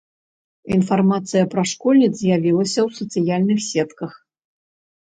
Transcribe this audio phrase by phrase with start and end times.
[0.75, 4.11] Інфармацыя пра школьніц з'явілася ў сацыяльных сетках.